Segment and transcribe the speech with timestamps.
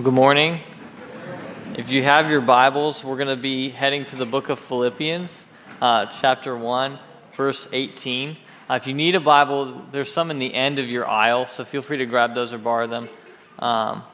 [0.00, 0.60] Good morning.
[1.76, 5.44] If you have your Bibles, we're going to be heading to the book of Philippians,
[5.80, 7.00] uh, chapter 1,
[7.32, 8.36] verse 18.
[8.70, 11.64] Uh, if you need a Bible, there's some in the end of your aisle, so
[11.64, 13.08] feel free to grab those or borrow them.
[13.58, 14.04] Um,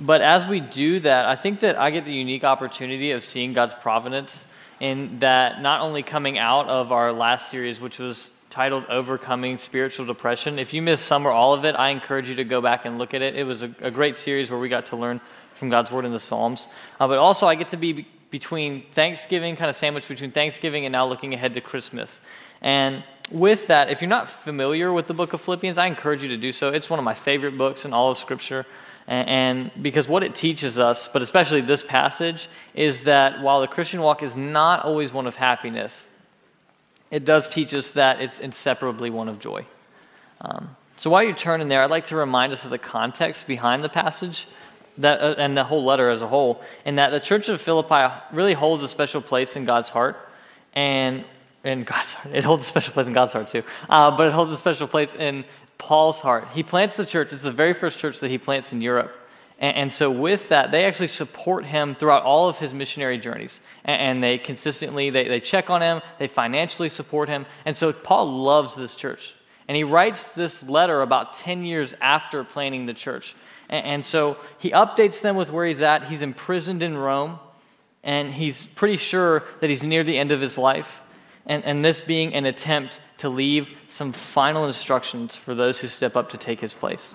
[0.00, 3.52] but as we do that, I think that I get the unique opportunity of seeing
[3.52, 4.44] God's providence
[4.80, 10.04] in that not only coming out of our last series, which was titled Overcoming Spiritual
[10.04, 10.58] Depression.
[10.58, 12.98] If you missed some or all of it, I encourage you to go back and
[12.98, 13.36] look at it.
[13.36, 15.20] It was a, a great series where we got to learn
[15.54, 16.66] from God's Word in the Psalms.
[16.98, 20.90] Uh, but also, I get to be between Thanksgiving, kind of sandwiched between Thanksgiving and
[20.90, 22.20] now looking ahead to Christmas.
[22.60, 26.28] And with that, if you're not familiar with the book of Philippians, I encourage you
[26.30, 26.70] to do so.
[26.70, 28.66] It's one of my favorite books in all of Scripture.
[29.06, 33.68] And, and because what it teaches us, but especially this passage, is that while the
[33.68, 36.08] Christian walk is not always one of happiness,
[37.10, 39.64] it does teach us that it's inseparably one of joy.
[40.40, 43.84] Um, so while you're turning there, I'd like to remind us of the context behind
[43.84, 44.46] the passage
[44.98, 48.12] that, uh, and the whole letter as a whole, in that the church of Philippi
[48.32, 50.16] really holds a special place in God's heart.
[50.74, 51.24] And
[51.64, 54.32] in God's heart, it holds a special place in God's heart too, uh, but it
[54.32, 55.44] holds a special place in
[55.76, 56.46] Paul's heart.
[56.54, 59.14] He plants the church, it's the very first church that he plants in Europe.
[59.58, 63.60] And, and, so, with that, they actually support him throughout all of his missionary journeys.
[63.84, 67.44] And, and, they consistently they, they check on him, they financially support him.
[67.64, 69.34] And so, Paul loves this church.
[69.66, 73.34] And he writes this letter about 10 years after planting the church.
[73.68, 76.04] And, and so, he updates them with where he's at.
[76.04, 77.40] He's imprisoned in Rome,
[78.04, 81.02] and he's pretty sure that he's near the end of his life.
[81.46, 86.14] And, and this being an attempt to leave some final instructions for those who step
[86.14, 87.14] up to take his place.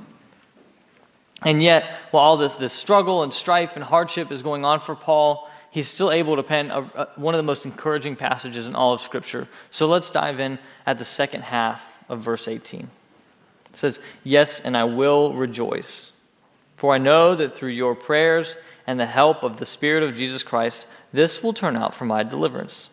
[1.45, 4.95] And yet, while all this, this struggle and strife and hardship is going on for
[4.95, 8.75] Paul, he's still able to pen a, a, one of the most encouraging passages in
[8.75, 9.47] all of Scripture.
[9.71, 12.81] So let's dive in at the second half of verse 18.
[12.81, 16.11] It says, Yes, and I will rejoice,
[16.75, 18.55] for I know that through your prayers
[18.86, 22.23] and the help of the Spirit of Jesus Christ, this will turn out for my
[22.23, 22.89] deliverance.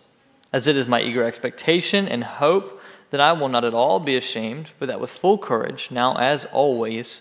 [0.53, 4.17] As it is my eager expectation and hope that I will not at all be
[4.17, 7.21] ashamed, but that with full courage, now as always,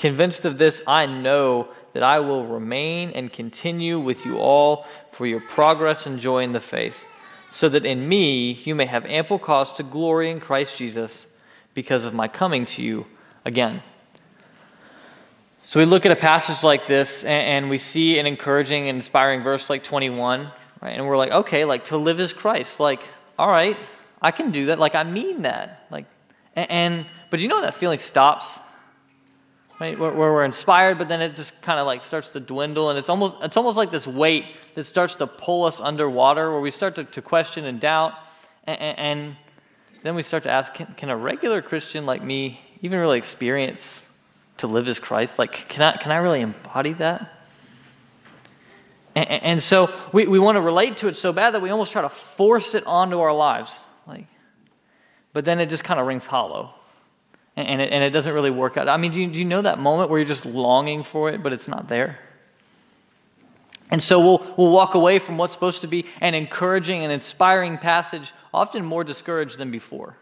[0.00, 5.26] Convinced of this, I know that I will remain and continue with you all for
[5.26, 7.04] your progress and joy in the faith,
[7.50, 11.26] so that in me you may have ample cause to glory in Christ Jesus
[11.74, 13.04] because of my coming to you
[13.44, 13.82] again.
[15.66, 19.42] So we look at a passage like this and, we see an encouraging and inspiring
[19.42, 20.46] verse like 21,
[20.80, 20.96] right?
[20.96, 22.80] And we're like, okay, like to live is Christ.
[22.80, 23.02] Like,
[23.38, 23.76] all right,
[24.22, 24.78] I can do that.
[24.78, 25.84] Like, I mean that.
[25.90, 26.06] Like,
[26.56, 28.58] and, and but you know that feeling stops
[29.80, 29.98] right?
[29.98, 32.98] Where, where we're inspired, but then it just kind of like starts to dwindle, and
[32.98, 36.70] it's almost it's almost like this weight that starts to pull us underwater, where we
[36.70, 38.12] start to, to question and doubt,
[38.64, 39.36] and, and
[40.04, 44.06] then we start to ask, can, can a regular Christian like me even really experience
[44.58, 45.38] to live as Christ?
[45.38, 47.38] Like, can I can I really embody that?
[49.16, 51.90] And, and so we, we want to relate to it so bad that we almost
[51.90, 54.26] try to force it onto our lives, like,
[55.32, 56.74] but then it just kind of rings hollow
[57.66, 58.88] and it, and it doesn't really work out.
[58.88, 61.42] I mean, do you, do you know that moment where you're just longing for it,
[61.42, 62.18] but it's not there?
[63.90, 67.76] And so we'll, we'll walk away from what's supposed to be an encouraging and inspiring
[67.76, 70.16] passage, often more discouraged than before.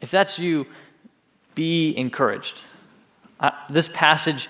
[0.00, 0.66] If that's you,
[1.54, 2.60] be encouraged.
[3.70, 4.48] This passage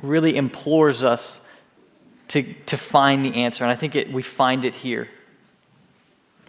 [0.00, 1.40] really implores us
[2.28, 5.08] to, to find the answer, and I think it, we find it here.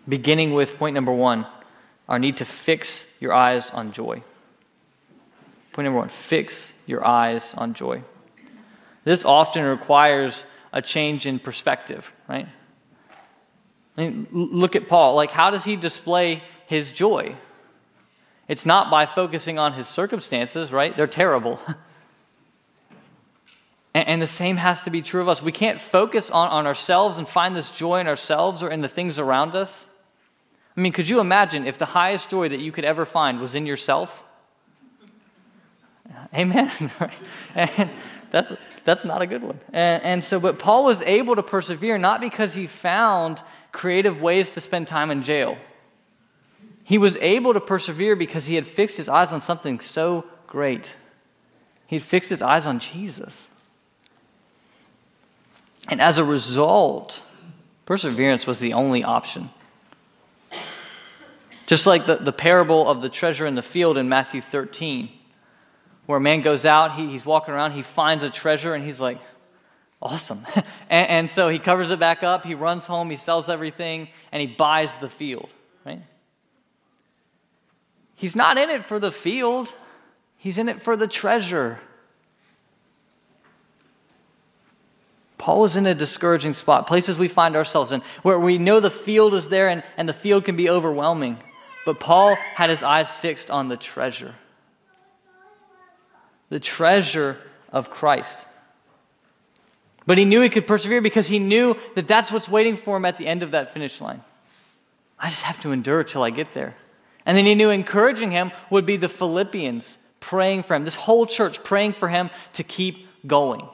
[0.08, 1.46] Beginning with point number one
[2.08, 4.22] our need to fix your eyes on joy.
[5.72, 8.04] Point number one fix your eyes on joy.
[9.04, 12.48] This often requires a change in perspective, right?
[13.98, 15.16] I mean, look at Paul.
[15.16, 17.36] Like, how does he display his joy?
[18.48, 20.96] It's not by focusing on his circumstances, right?
[20.96, 21.60] They're terrible.
[23.94, 25.42] and, the same has to be true of us.
[25.42, 28.88] We can't focus on, on ourselves and find this joy in ourselves or in the
[28.88, 29.86] things around us.
[30.76, 33.56] I mean, could you imagine if the highest joy that you could ever find was
[33.56, 34.24] in yourself?
[36.36, 36.72] Amen.
[37.56, 37.90] and
[38.32, 38.54] that's,
[38.84, 39.60] that's not a good one.
[39.72, 43.42] And, and so, but Paul was able to persevere not because he found
[43.72, 45.58] creative ways to spend time in jail.
[46.84, 50.96] He was able to persevere because he had fixed his eyes on something so great.
[51.88, 53.48] He had fixed his eyes on Jesus.
[55.90, 57.24] And as a result,
[57.86, 59.50] perseverance was the only option.
[61.74, 65.10] Just like the, the parable of the treasure in the field in Matthew 13,
[66.06, 69.00] where a man goes out, he, he's walking around, he finds a treasure, and he's
[69.00, 69.18] like,
[70.00, 70.46] awesome.
[70.92, 74.40] and, and so he covers it back up, he runs home, he sells everything, and
[74.40, 75.50] he buys the field,
[75.84, 76.04] right?
[78.14, 79.74] He's not in it for the field,
[80.38, 81.80] he's in it for the treasure.
[85.40, 88.92] Paul is in a discouraging spot, places we find ourselves in, where we know the
[88.92, 91.40] field is there and, and the field can be overwhelming.
[91.86, 94.34] But Paul had his eyes fixed on the treasure
[96.54, 97.36] the treasure
[97.72, 98.46] of Christ.
[100.06, 103.06] But he knew he could persevere because he knew that that's what's waiting for him
[103.06, 104.22] at the end of that finish line.
[105.18, 106.76] I just have to endure till I get there.
[107.26, 111.26] And then he knew encouraging him would be the Philippians praying for him, this whole
[111.26, 113.68] church praying for him to keep going.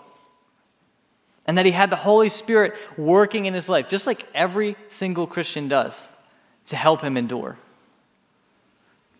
[1.46, 5.28] And that he had the Holy Spirit working in his life, just like every single
[5.28, 6.08] Christian does,
[6.68, 7.58] to help him endure.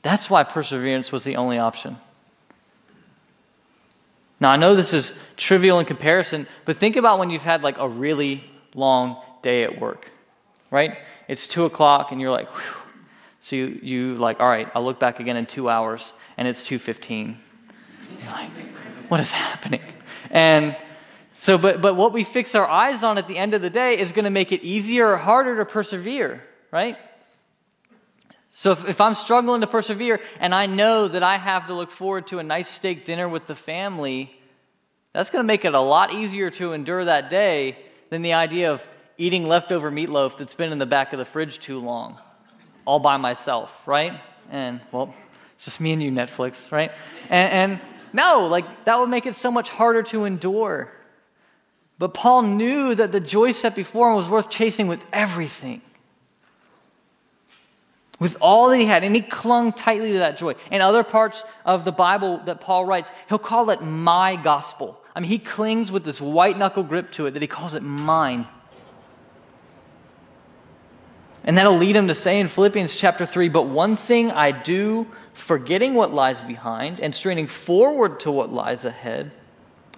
[0.02, 1.98] That's why perseverance was the only option.
[4.40, 7.78] Now, I know this is trivial in comparison, but think about when you've had like
[7.78, 8.44] a really
[8.74, 10.10] long day at work,
[10.72, 10.98] right?
[11.28, 12.82] It's two o'clock and you're like, Whew.
[13.42, 16.64] so you, you like, all right, I'll look back again in two hours and it's
[16.64, 17.36] 2.15.
[18.22, 18.50] You're like,
[19.10, 19.82] what is happening?
[20.32, 20.76] And
[21.34, 23.98] so, but, but what we fix our eyes on at the end of the day
[23.98, 26.98] is going to make it easier or harder to persevere, right?
[28.50, 31.92] So if, if I'm struggling to persevere and I know that I have to look
[31.92, 34.36] forward to a nice steak dinner with the family,
[35.14, 37.78] that's going to make it a lot easier to endure that day
[38.10, 38.88] than the idea of
[39.18, 42.18] eating leftover meatloaf that's been in the back of the fridge too long,
[42.86, 44.20] all by myself, right?
[44.50, 45.14] And, well,
[45.56, 46.92] it's just me and you, Netflix, right?
[47.30, 47.82] And, and
[48.14, 50.92] no, like, that would make it so much harder to endure.
[52.00, 55.82] But Paul knew that the joy set before him was worth chasing with everything
[58.20, 60.56] with all that he had, and he clung tightly to that joy.
[60.72, 65.02] In other parts of the Bible that Paul writes, he'll call it my gospel.
[65.16, 67.84] I mean, he clings with this white knuckle grip to it that he calls it
[67.84, 68.46] mine.
[71.46, 75.08] And that'll lead him to say in Philippians chapter 3 But one thing I do,
[75.34, 79.32] forgetting what lies behind and straining forward to what lies ahead,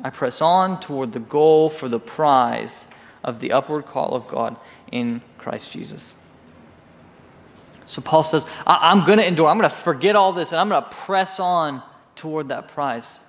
[0.03, 2.85] I press on toward the goal for the prize
[3.23, 4.55] of the upward call of God
[4.91, 6.13] in Christ Jesus.
[7.91, 9.49] So Paul says, I- am going to endure.
[9.49, 11.83] I'm going to forget all this and I'm going to press on
[12.15, 13.19] toward that prize.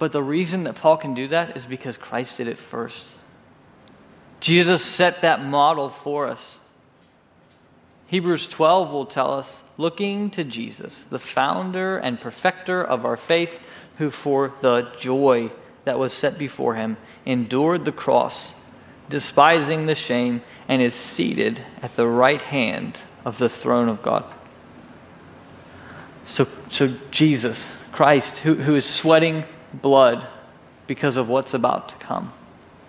[0.00, 3.14] But the reason that Paul can do that is because Christ did it first.
[4.40, 6.58] Jesus set that model for us.
[8.08, 13.60] Hebrews 12 will tell us looking to Jesus, the founder and perfecter of our faith,
[13.98, 15.52] who for the joy
[15.84, 18.60] that was set before him endured the cross,
[19.08, 24.24] despising the shame, and is seated at the right hand of the throne of God.
[26.24, 29.44] So, so Jesus, Christ, who, who is sweating
[29.74, 30.26] blood
[30.86, 32.32] because of what's about to come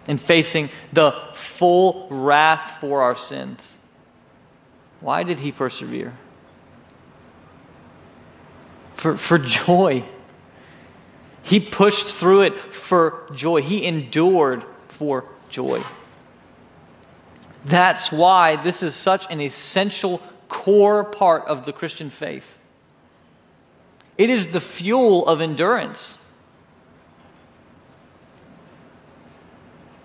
[0.08, 3.76] and facing the full wrath for our sins.
[5.02, 6.14] Why did he persevere?
[8.94, 10.04] For, for joy.
[11.44, 13.62] He pushed through it for joy.
[13.62, 15.84] He endured for joy.
[17.66, 22.60] That's why this is such an essential core part of the Christian faith.
[24.18, 26.18] It is the fuel of endurance.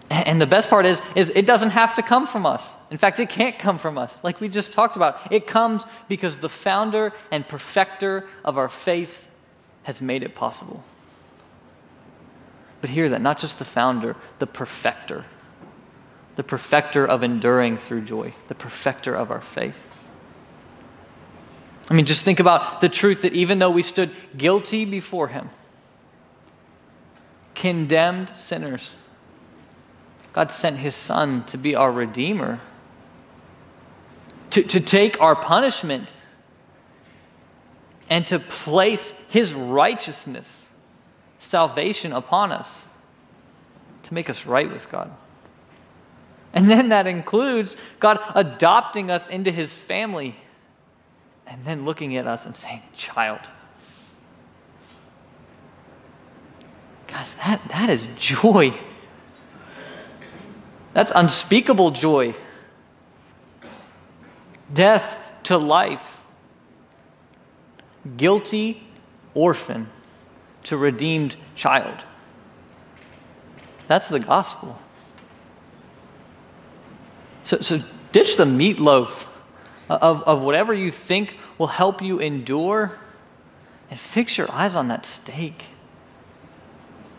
[0.08, 2.72] And the best part is, is it doesn't have to come from us.
[2.92, 5.32] In fact, it can't come from us, like we just talked about.
[5.32, 9.28] It comes because the founder and perfecter of our faith
[9.82, 10.84] has made it possible.
[12.80, 15.24] But hear that, not just the founder, the perfecter
[16.36, 19.88] the perfecter of enduring through joy, the perfecter of our faith.
[21.94, 25.48] I mean, just think about the truth that even though we stood guilty before Him,
[27.54, 28.96] condemned sinners,
[30.32, 32.58] God sent His Son to be our Redeemer,
[34.50, 36.12] to, to take our punishment,
[38.10, 40.64] and to place His righteousness,
[41.38, 42.88] salvation upon us,
[44.02, 45.12] to make us right with God.
[46.52, 50.34] And then that includes God adopting us into his family
[51.46, 53.40] and then looking at us and saying, Child.
[57.06, 58.74] Guys, that, that is joy.
[60.92, 62.34] That's unspeakable joy.
[64.72, 66.22] Death to life.
[68.16, 68.82] Guilty
[69.34, 69.88] orphan
[70.64, 72.04] to redeemed child.
[73.86, 74.78] That's the gospel.
[77.44, 77.80] So, so
[78.12, 79.33] ditch the meatloaf
[79.88, 82.98] of, of whatever you think will help you endure
[83.90, 85.66] and fix your eyes on that steak.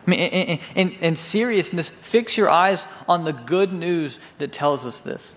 [0.05, 4.85] I mean, in, in, in, seriousness, fix your eyes on the good news that tells
[4.85, 5.33] us this.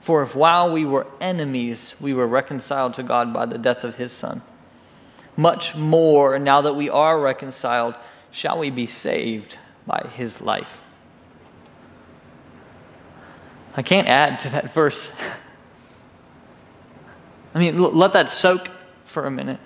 [0.00, 3.96] For if while we were enemies, we were reconciled to God by the death of
[3.96, 4.42] his Son,
[5.36, 7.94] much more, now that we are reconciled,
[8.30, 10.82] shall we be saved by his life.
[13.76, 15.16] I can't add to that verse.
[17.54, 18.70] I mean, let that soak
[19.04, 19.60] for a minute.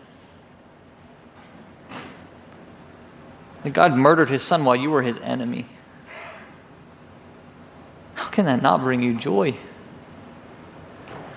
[3.62, 5.66] That God murdered his son while you were his enemy.
[8.14, 9.54] How can that not bring you joy?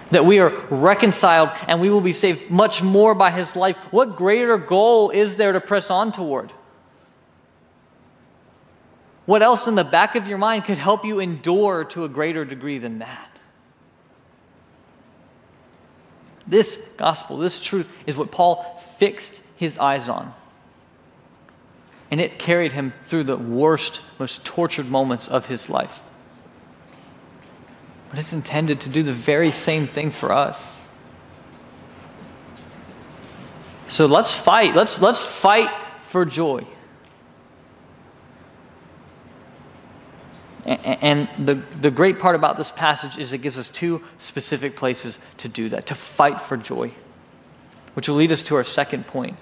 [0.10, 3.78] That we are reconciled and we will be saved much more by his life.
[3.92, 6.52] What greater goal is there to press on toward?
[9.28, 12.44] What else in the back of your mind could help you endure to a greater
[12.44, 13.29] degree than that?
[16.50, 18.64] This gospel, this truth, is what Paul
[18.98, 20.34] fixed his eyes on.
[22.10, 26.02] And it carried him through the worst, most tortured moments of his life.
[28.10, 30.76] But it's intended to do the very same thing for us.
[33.88, 34.76] So let's fight.
[34.76, 35.70] Let's, let's fight
[36.02, 36.66] for joy.
[40.70, 45.20] And the, the great part about this passage is it gives us two specific places
[45.38, 46.92] to do that, to fight for joy,
[47.96, 49.36] which will lead us to our second point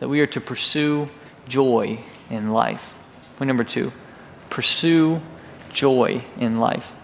[0.00, 1.08] that we are to pursue
[1.46, 3.00] joy in life.
[3.36, 3.92] Point number two
[4.50, 5.20] pursue
[5.72, 6.94] joy in life.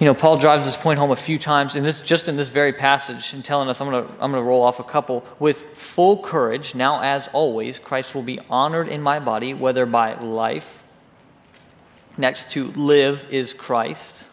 [0.00, 2.50] You know, Paul drives this point home a few times, in this, just in this
[2.50, 5.26] very passage, and telling us, I'm going to I'm going to roll off a couple.
[5.38, 10.14] With full courage, now as always, Christ will be honored in my body, whether by
[10.14, 10.84] life
[12.18, 14.26] Next, to live is Christ.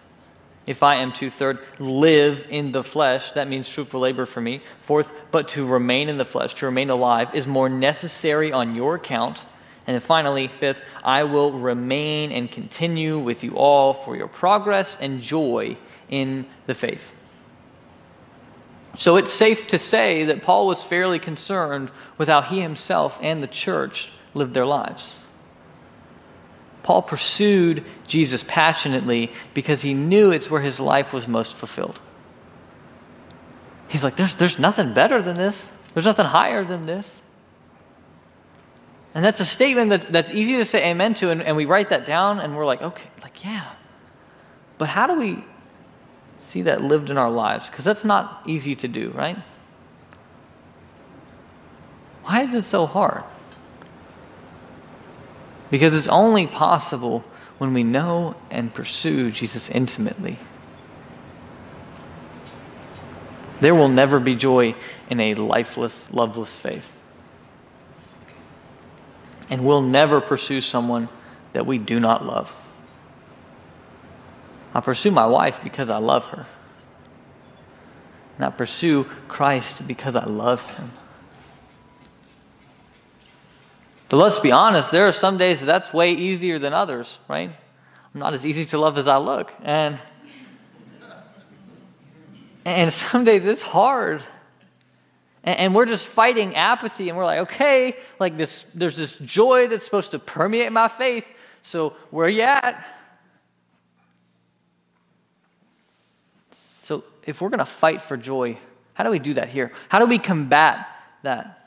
[0.66, 4.62] If I am to, third, live in the flesh, that means fruitful labor for me.
[4.82, 8.96] Fourth, but to remain in the flesh, to remain alive, is more necessary on your
[8.96, 9.46] account.
[9.86, 14.98] And then finally, fifth, I will remain and continue with you all for your progress
[15.00, 15.78] and joy
[16.10, 17.14] in the faith.
[18.98, 23.44] So it's safe to say that Paul was fairly concerned with how he himself and
[23.44, 25.14] the church lived their lives.
[26.86, 32.00] Paul pursued Jesus passionately because he knew it's where his life was most fulfilled.
[33.88, 37.24] He's like, there's, there's nothing better than this, there's nothing higher than this.
[39.16, 41.90] And that's a statement that's, that's easy to say amen to, and, and we write
[41.90, 43.66] that down and we're like, okay, like, yeah.
[44.78, 45.44] But how do we
[46.40, 47.68] see that lived in our lives?
[47.68, 49.40] Because that's not easy to do, right?
[52.26, 53.24] Why is it so hard?
[55.70, 57.24] Because it's only possible
[57.58, 60.38] when we know and pursue Jesus intimately.
[63.62, 64.76] There will never be joy
[65.10, 66.96] in a lifeless, loveless faith.
[69.50, 71.08] And we'll never pursue someone
[71.54, 72.54] that we do not love.
[74.74, 76.46] I pursue my wife because I love her.
[78.36, 80.92] And I pursue Christ because I love him.
[84.08, 87.50] But let's be honest, there are some days that that's way easier than others, right?
[88.14, 89.52] I'm not as easy to love as I look.
[89.64, 89.98] And,
[92.66, 94.22] and some days it's hard.
[95.44, 99.68] And, and we're just fighting apathy, and we're like, okay, like this, there's this joy
[99.68, 101.26] that's supposed to permeate my faith.
[101.64, 102.88] So where you at?
[106.52, 108.60] So if we're going to fight for joy,
[108.94, 109.72] how do we do that here?
[109.90, 110.88] How do we combat
[111.24, 111.65] that?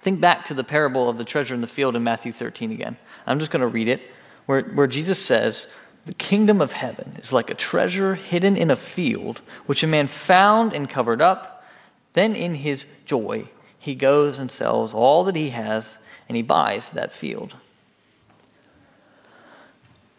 [0.00, 2.96] Think back to the parable of the treasure in the field in Matthew 13 again.
[3.26, 4.00] I'm just going to read it,
[4.46, 5.66] where, where Jesus says,
[6.06, 10.06] The kingdom of heaven is like a treasure hidden in a field, which a man
[10.06, 11.64] found and covered up.
[12.12, 15.96] Then, in his joy, he goes and sells all that he has
[16.28, 17.54] and he buys that field.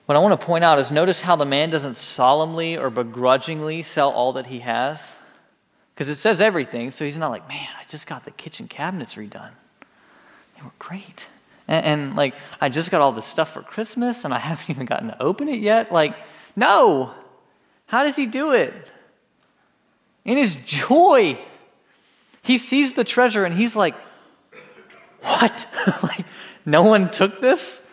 [0.05, 3.83] What I want to point out is notice how the man doesn't solemnly or begrudgingly
[3.83, 5.13] sell all that he has.
[5.93, 9.15] Because it says everything, so he's not like, man, I just got the kitchen cabinets
[9.15, 9.51] redone.
[10.59, 11.27] They were great.
[11.67, 14.85] And, and, like, I just got all this stuff for Christmas and I haven't even
[14.85, 15.91] gotten to open it yet.
[15.91, 16.15] Like,
[16.55, 17.13] no.
[17.85, 18.73] How does he do it?
[20.25, 21.37] In his joy.
[22.41, 23.95] He sees the treasure and he's like,
[25.21, 25.67] what?
[26.03, 26.25] like,
[26.65, 27.85] no one took this?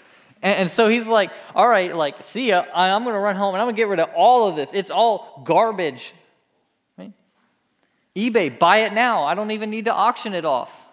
[0.42, 2.64] And, so he's like, all right, like, see ya.
[2.74, 4.56] I, I'm going to run home and I'm going to get rid of all of
[4.56, 4.72] this.
[4.72, 6.12] It's all garbage.
[6.96, 7.12] Right?
[8.14, 9.24] eBay, buy it now.
[9.24, 10.85] I don't even need to auction it off.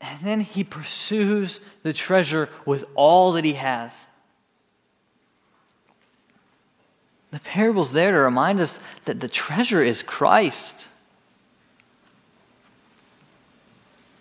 [0.00, 4.06] And then he pursues the treasure with all that he has.
[7.30, 10.88] The parable's there to remind us that the treasure is Christ.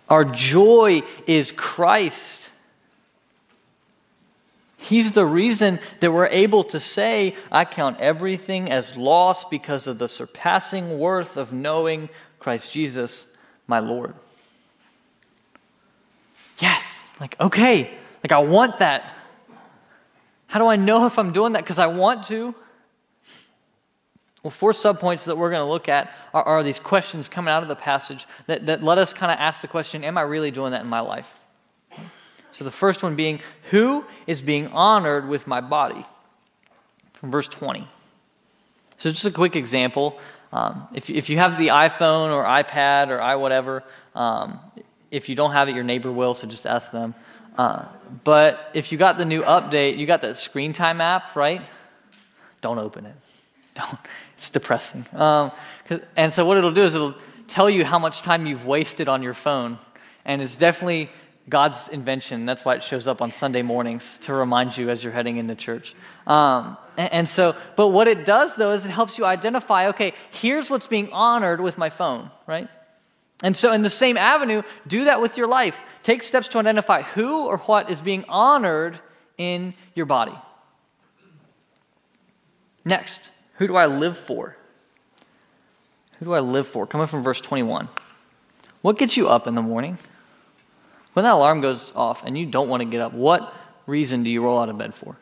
[0.10, 2.50] Our joy is Christ.
[4.78, 9.98] He's the reason that we're able to say, I count everything as loss because of
[9.98, 12.10] the surpassing worth of knowing
[12.40, 13.28] Christ Jesus,
[13.68, 14.14] my Lord.
[16.60, 17.92] Yes, like, okay,
[18.24, 19.04] like I want that.
[20.48, 21.64] How do I know if I'm doing that?
[21.64, 22.56] Because I want to.
[24.44, 27.62] Well, four subpoints that we're going to look at are, are, these questions coming out
[27.62, 30.50] of the passage that, that let us kind of ask the question Am I really
[30.50, 31.44] doing that in my life?
[32.52, 36.06] So the first one being, Who is being honored with my body?
[37.14, 37.86] From verse 20.
[38.98, 40.20] So just a quick example.
[40.52, 43.84] Um, if, if you have the iPhone or iPad or i whatever,
[44.16, 44.60] um,
[45.12, 47.16] if you don't have it, your neighbor will, so just ask them.
[47.58, 47.86] Uh,
[48.24, 51.62] but if you got the new update, you got that screen time app, right?
[52.62, 53.16] Don't open it.
[53.76, 54.00] Don't.
[54.38, 55.06] It's depressing.
[55.14, 55.52] Um,
[56.16, 57.16] and so what it'll do is it'll
[57.48, 59.78] tell you how much time you've wasted on your phone.
[60.24, 61.10] And it's definitely
[61.50, 62.46] God's invention.
[62.46, 65.56] That's why it shows up on Sunday mornings to remind you as you're heading into
[65.56, 65.96] church.
[66.28, 70.14] Um, and, and so, but what it does though is it helps you identify okay,
[70.32, 72.70] here's what's being honored with my phone, right?
[73.42, 75.82] And so, in the same avenue, do that with your life.
[76.04, 79.00] Take steps to identify who or what is being honored
[79.38, 80.36] in your body.
[82.84, 84.58] Next, who do I live for?
[86.20, 86.86] Who do I live for?
[86.86, 87.88] Coming from verse 21.
[88.82, 89.98] What gets you up in the morning?
[91.14, 93.54] When that alarm goes off and you don't want to get up, what
[93.88, 95.16] reason do you roll out of bed for?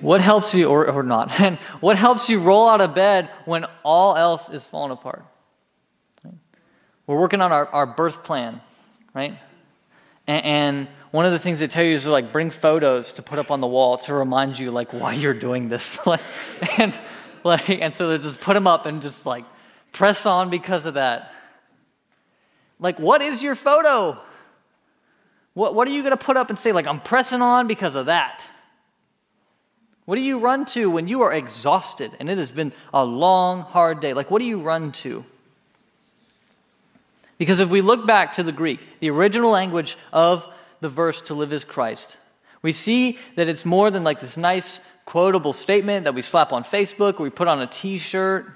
[0.00, 3.66] What helps you, or, or not, and what helps you roll out of bed when
[3.82, 5.24] all else is falling apart?
[7.08, 8.60] We're working on our, our birth plan,
[9.14, 9.34] right?
[10.26, 13.22] And, and one of the things they tell you is to like bring photos to
[13.22, 15.98] put up on the wall to remind you like why you're doing this.
[16.78, 16.94] and
[17.44, 19.46] like and so they just put them up and just like
[19.90, 21.32] press on because of that.
[22.78, 24.18] Like what is your photo?
[25.54, 27.94] What what are you going to put up and say like I'm pressing on because
[27.94, 28.46] of that?
[30.04, 33.62] What do you run to when you are exhausted and it has been a long
[33.62, 34.12] hard day?
[34.12, 35.24] Like what do you run to?
[37.38, 40.46] Because if we look back to the Greek, the original language of
[40.80, 42.18] the verse to live is Christ.
[42.62, 46.64] We see that it's more than like this nice quotable statement that we slap on
[46.64, 48.52] Facebook or we put on a t shirt.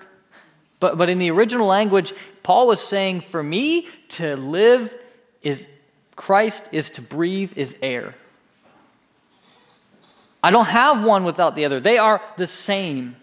[0.81, 4.95] But, but in the original language, Paul was saying, for me to live
[5.43, 5.69] is
[6.17, 8.17] Christ, is to breathe, is air.
[10.43, 13.17] I don't have one without the other, they are the same.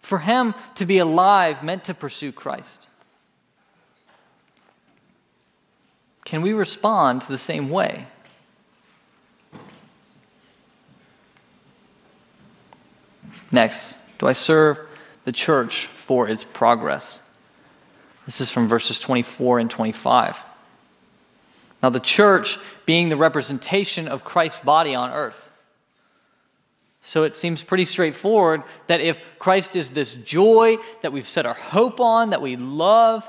[0.00, 2.88] For him to be alive meant to pursue Christ.
[6.26, 8.04] Can we respond the same way?
[13.52, 14.80] Next, do I serve
[15.24, 17.20] the church for its progress?
[18.24, 20.42] This is from verses 24 and 25.
[21.80, 25.48] Now, the church being the representation of Christ's body on earth.
[27.02, 31.54] So it seems pretty straightforward that if Christ is this joy that we've set our
[31.54, 33.24] hope on, that we love,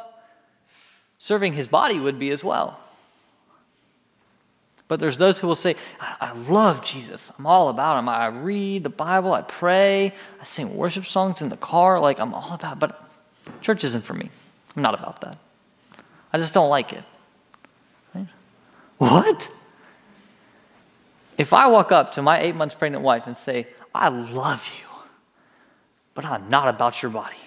[1.19, 2.79] serving his body would be as well.
[4.87, 7.31] But there's those who will say, I, love Jesus.
[7.37, 8.07] I'm all about him.
[8.07, 11.99] I read the Bible, I pray, I sing worship songs in the car.
[11.99, 12.79] Like, I'm all about.
[12.79, 13.03] But
[13.61, 14.29] church isn't for me.
[14.75, 15.37] I'm not about that.
[16.31, 17.03] I just don't like it.
[18.15, 18.27] Right?
[18.97, 19.49] What?
[21.37, 24.87] If I walk up to my eight months pregnant wife and say, I love you,
[26.15, 27.37] but I'm not about your body,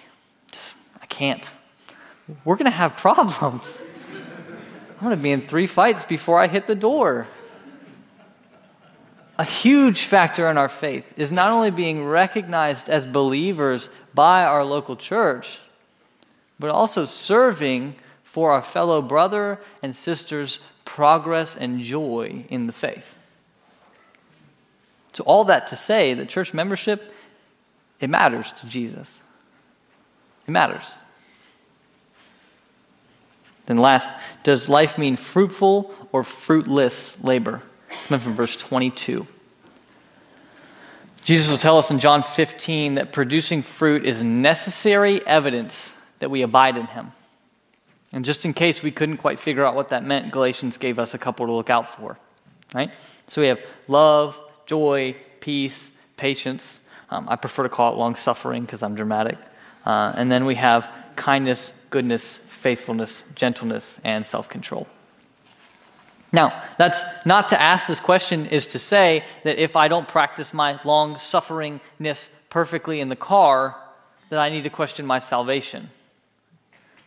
[0.51, 1.49] just, I can't,
[2.45, 3.83] we're going to have problems.
[5.01, 7.25] I'm going to be in three fights before I hit the door.
[9.39, 14.63] A huge factor in our faith is not only being recognized as believers by our
[14.63, 15.59] local church,
[16.59, 23.17] but also serving for our fellow brother and sister's progress and joy in the faith.
[25.13, 27.11] So, all that to say that church membership,
[27.99, 29.19] it matters to Jesus.
[30.45, 30.93] It matters.
[33.71, 34.09] Then, last,
[34.43, 37.63] does life mean fruitful or fruitless labor?
[38.07, 39.25] Coming from verse 22.
[41.23, 46.41] Jesus will tell us in John 15 that producing fruit is necessary evidence that we
[46.41, 47.13] abide in him.
[48.11, 51.13] And just in case we couldn't quite figure out what that meant, Galatians gave us
[51.13, 52.17] a couple to look out for.
[52.73, 52.91] Right?
[53.29, 56.81] So we have love, joy, peace, patience.
[57.09, 59.37] Um, I prefer to call it long suffering because I'm dramatic.
[59.85, 64.87] Uh, and then we have kindness, goodness, faithfulness, gentleness, and self control.
[66.31, 70.53] Now, that's not to ask this question, is to say that if I don't practice
[70.53, 73.75] my long sufferingness perfectly in the car,
[74.29, 75.89] that I need to question my salvation.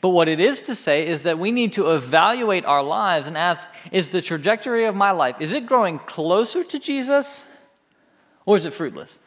[0.01, 3.39] But what it is to say is that we need to evaluate our lives and
[3.39, 7.43] ask is the trajectory of my life is it growing closer to Jesus
[8.45, 9.19] or is it fruitless?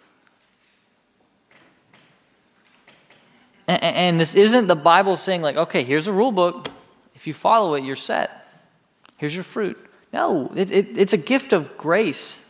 [3.68, 6.70] And, this isn't the Bible saying like okay, here's a rule book.
[7.16, 8.48] If you follow it, you're set.
[9.18, 9.78] Here's your fruit.
[10.14, 12.44] No, it, it, it's a gift of grace.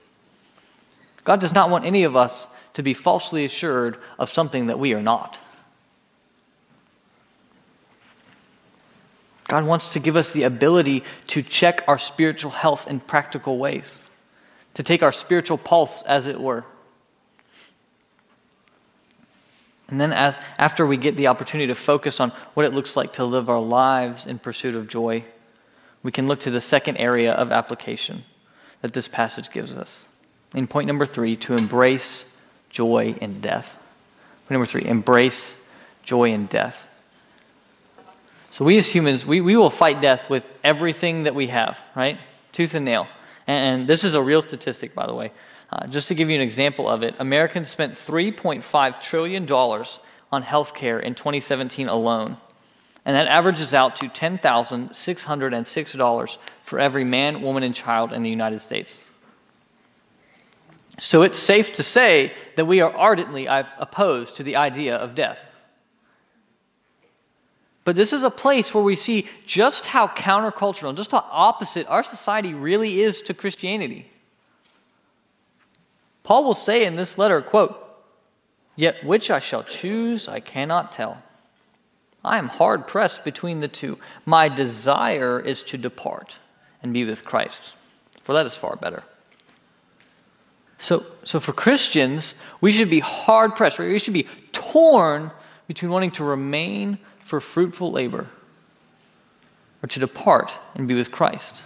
[1.23, 4.93] God does not want any of us to be falsely assured of something that we
[4.93, 5.39] are not.
[9.47, 14.03] God wants to give us the ability to check our spiritual health in practical ways,
[14.73, 16.65] to take our spiritual pulse, as it were.
[19.89, 23.26] And then, after we get the opportunity to focus on what it looks like to
[23.26, 25.23] live our lives in pursuit of joy,
[26.04, 28.23] we can look to the second area of application
[28.82, 30.06] that this passage gives us.
[30.54, 32.36] In point number three, to embrace
[32.69, 33.76] joy in death.
[34.45, 35.60] Point number three, embrace
[36.04, 36.89] joy in death.
[38.52, 42.17] So, we as humans, we, we will fight death with everything that we have, right?
[42.52, 43.08] Tooth and nail.
[43.45, 45.32] And, and this is a real statistic, by the way.
[45.69, 49.45] Uh, just to give you an example of it, Americans spent $3.5 trillion
[50.32, 52.38] on health care in 2017 alone.
[53.06, 58.60] And that averages out to $10,606 for every man, woman, and child in the United
[58.60, 59.01] States.
[60.99, 65.51] So it's safe to say that we are ardently opposed to the idea of death.
[67.84, 72.03] But this is a place where we see just how countercultural, just how opposite our
[72.03, 74.12] society really is to Christianity.
[76.28, 77.82] Paul will say in this letter, quote,
[78.76, 81.24] Yet which I shall choose, I cannot tell.
[82.22, 83.98] I am hard pressed between the two.
[84.26, 86.40] My desire is to depart
[86.84, 87.76] and be with Christ,
[88.20, 89.04] for that is far better.
[90.80, 93.88] So, so for Christians, we should be hard pressed, right?
[93.88, 95.32] We should be torn
[95.70, 98.28] between wanting to remain for fruitful labor
[99.82, 101.63] or to depart and be with Christ.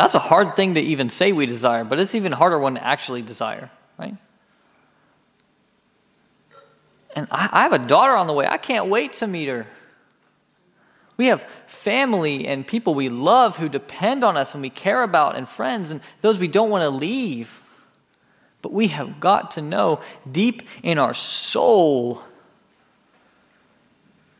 [0.00, 2.82] That's a hard thing to even say we desire, but it's even harder one to
[2.82, 4.16] actually desire, right?
[7.14, 8.46] And I, I have a daughter on the way.
[8.46, 9.66] I can't wait to meet her.
[11.18, 15.36] We have family and people we love who depend on us and we care about,
[15.36, 17.62] and friends, and those we don't want to leave.
[18.62, 20.00] But we have got to know
[20.32, 22.22] deep in our soul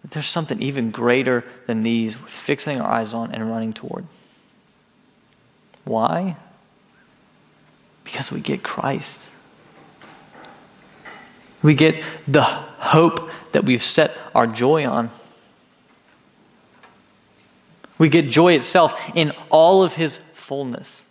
[0.01, 4.07] that there's something even greater than these with fixing our eyes on and running toward.
[5.91, 6.37] Why?
[8.05, 9.29] Because we get Christ.
[11.65, 15.11] We get the hope that we've set our joy on.
[17.99, 21.05] We get joy itself in all of his fullness.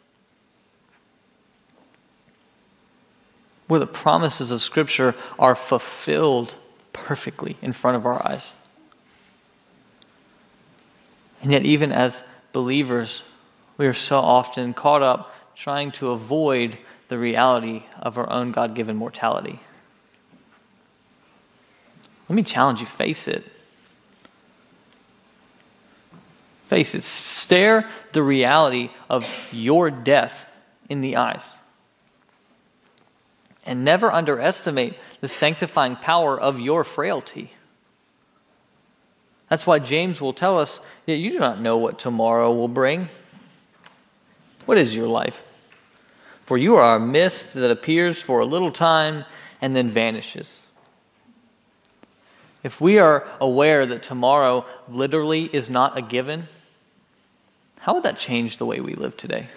[3.68, 6.56] Where the promises of Scripture are fulfilled
[6.94, 8.54] perfectly in front of our eyes.
[11.42, 13.24] And yet, even as believers,
[13.80, 18.76] we are so often caught up trying to avoid the reality of our own God
[18.76, 19.62] given mortality.
[22.28, 23.44] Let me challenge you face it.
[26.66, 27.06] Face it.
[27.06, 31.54] Stare the reality of your death in the eyes.
[33.66, 37.54] And never underestimate the sanctifying power of your frailty.
[39.48, 43.08] That's why James will tell us that you do not know what tomorrow will bring.
[44.70, 45.42] What is your life?
[46.44, 49.26] For you are a mist that appears for a little time
[49.64, 50.60] and then vanishes.
[52.62, 56.44] If we are aware that tomorrow literally is not a given,
[57.80, 59.48] how would that change the way we live today?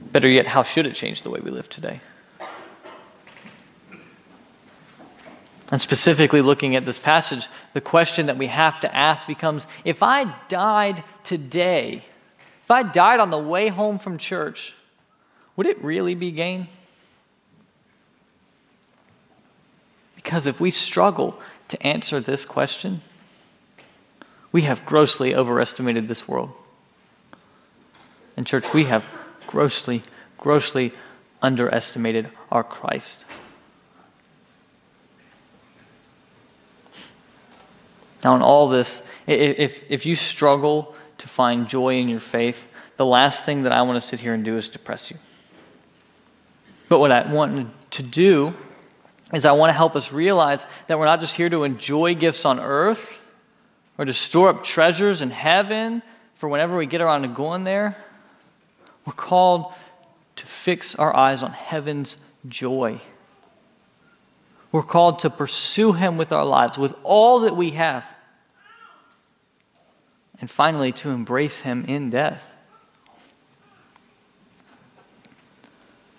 [0.00, 2.00] Better yet, how should it change the way we live today?
[5.70, 10.02] And specifically looking at this passage, the question that we have to ask becomes if
[10.02, 12.04] I died today,
[12.72, 14.74] I died on the way home from church,
[15.56, 16.68] would it really be gain?
[20.16, 23.00] Because if we struggle to answer this question,
[24.52, 26.52] we have grossly overestimated this world.
[28.36, 29.08] In church, we have
[29.46, 30.02] grossly,
[30.38, 30.92] grossly
[31.40, 33.24] underestimated our Christ.
[38.24, 43.06] Now, in all this, if, if you struggle to find joy in your faith, the
[43.06, 45.16] last thing that I want to sit here and do is depress you.
[46.88, 48.54] But what I want to do
[49.32, 52.44] is I want to help us realize that we're not just here to enjoy gifts
[52.44, 53.18] on earth,
[53.98, 56.02] or to store up treasures in heaven
[56.34, 57.96] for whenever we get around to going there.
[59.06, 59.72] We're called
[60.36, 62.16] to fix our eyes on heaven's
[62.48, 63.00] joy.
[64.70, 68.06] We're called to pursue Him with our lives, with all that we have.
[70.42, 72.50] And finally, to embrace Him in death.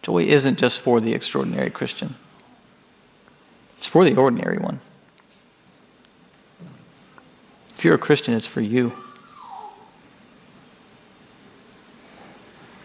[0.01, 2.15] Joy isn't just for the extraordinary Christian,
[3.77, 4.79] it's for the ordinary one.
[7.75, 8.93] If you're a Christian, it's for you.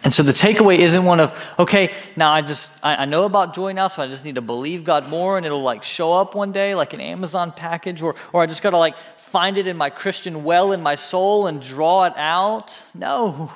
[0.09, 3.53] And so the takeaway isn't one of, okay, now I just, I, I, know about
[3.53, 6.33] joy now, so I just need to believe God more and it'll like show up
[6.33, 9.67] one day like an Amazon package, or, or I just got to like find it
[9.67, 12.81] in my Christian well in my soul and draw it out.
[12.95, 13.51] No.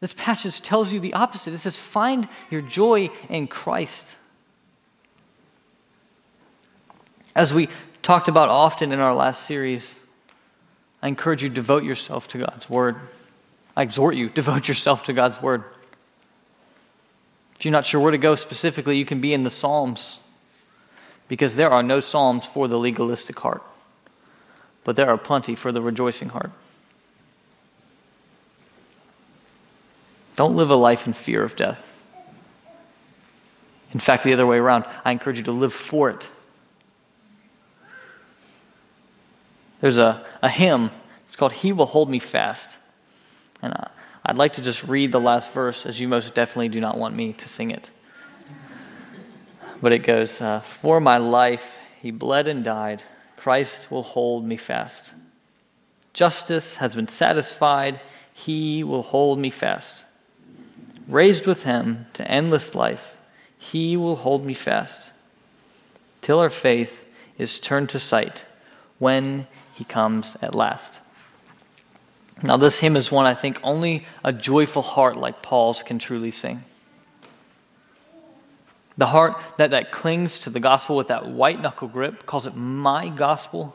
[0.00, 1.52] This passage tells you the opposite.
[1.52, 4.16] It says, find your joy in Christ.
[7.36, 7.68] As we
[8.00, 9.98] talked about often in our last series,
[11.02, 12.96] I encourage you to devote yourself to God's Word.
[13.76, 15.64] I exhort you, devote yourself to God's Word.
[17.56, 20.18] If you're not sure where to go specifically, you can be in the Psalms
[21.28, 23.62] because there are no Psalms for the legalistic heart,
[24.84, 26.50] but there are plenty for the rejoicing heart.
[30.34, 31.88] Don't live a life in fear of death.
[33.92, 36.28] In fact, the other way around, I encourage you to live for it.
[39.80, 40.90] There's a, a hymn,
[41.26, 42.78] it's called He Will Hold Me Fast.
[43.62, 43.84] And uh,
[44.26, 47.14] I'd like to just read the last verse, as you most definitely do not want
[47.14, 47.90] me to sing it.
[49.80, 53.02] But it goes uh, For my life he bled and died,
[53.36, 55.14] Christ will hold me fast.
[56.12, 58.00] Justice has been satisfied,
[58.32, 60.04] he will hold me fast.
[61.08, 63.16] Raised with him to endless life,
[63.58, 65.12] he will hold me fast.
[66.20, 68.44] Till our faith is turned to sight
[68.98, 71.00] when he comes at last.
[72.42, 76.30] Now, this hymn is one I think only a joyful heart like Paul's can truly
[76.30, 76.64] sing.
[78.98, 82.54] The heart that, that clings to the gospel with that white knuckle grip, calls it
[82.54, 83.74] my gospel,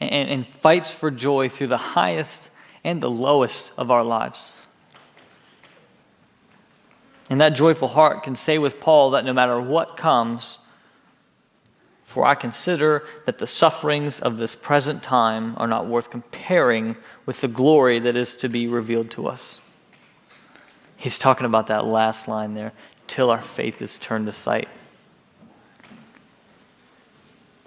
[0.00, 2.50] and, and fights for joy through the highest
[2.82, 4.52] and the lowest of our lives.
[7.30, 10.58] And that joyful heart can say with Paul that no matter what comes,
[12.14, 16.94] for I consider that the sufferings of this present time are not worth comparing
[17.26, 19.60] with the glory that is to be revealed to us.
[20.96, 22.70] He's talking about that last line there
[23.08, 24.68] till our faith is turned to sight.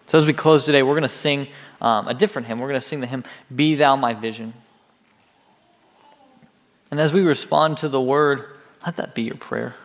[0.05, 1.49] So, as we close today, we're going to sing
[1.81, 2.59] um, a different hymn.
[2.59, 4.53] We're going to sing the hymn, Be Thou My Vision.
[6.89, 8.45] And as we respond to the word,
[8.85, 9.75] let that be your prayer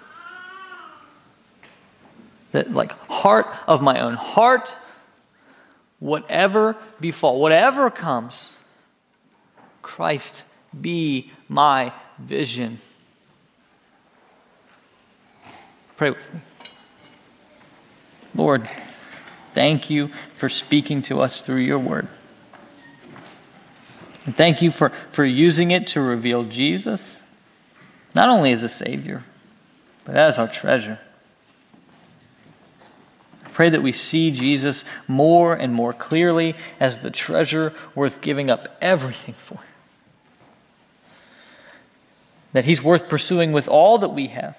[2.53, 4.75] that like heart of my own heart,
[5.99, 8.57] whatever befall, whatever comes,
[9.83, 10.45] Christ
[10.79, 12.79] be my vision.
[15.97, 16.41] Pray with me.
[18.35, 18.69] Lord,
[19.55, 22.09] thank you for speaking to us through your word.
[24.25, 27.21] And thank you for, for using it to reveal Jesus,
[28.15, 29.25] not only as a Savior,
[30.05, 30.99] but as our treasure.
[33.53, 38.77] Pray that we see Jesus more and more clearly as the treasure worth giving up
[38.81, 39.59] everything for.
[42.53, 44.59] That he's worth pursuing with all that we have.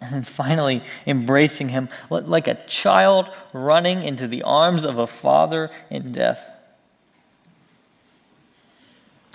[0.00, 5.70] And then finally, embracing him like a child running into the arms of a father
[5.88, 6.50] in death.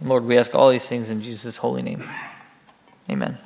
[0.03, 2.03] Lord, we ask all these things in Jesus' holy name.
[3.09, 3.39] Amen.